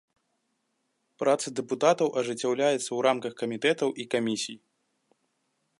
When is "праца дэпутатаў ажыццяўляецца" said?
1.23-2.85